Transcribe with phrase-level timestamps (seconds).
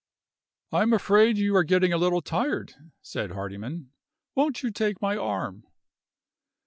[0.71, 3.91] "I am afraid you are getting a little tired," said Hardyman.
[4.33, 5.63] "Won't you take my arm?"